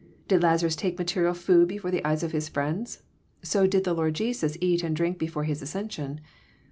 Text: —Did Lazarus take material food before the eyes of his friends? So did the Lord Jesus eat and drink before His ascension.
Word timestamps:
—Did 0.27 0.41
Lazarus 0.41 0.75
take 0.75 0.97
material 0.97 1.35
food 1.35 1.67
before 1.67 1.91
the 1.91 2.03
eyes 2.03 2.23
of 2.23 2.31
his 2.31 2.49
friends? 2.49 3.03
So 3.43 3.67
did 3.67 3.83
the 3.83 3.93
Lord 3.93 4.15
Jesus 4.15 4.57
eat 4.59 4.81
and 4.81 4.95
drink 4.95 5.19
before 5.19 5.43
His 5.43 5.61
ascension. 5.61 6.21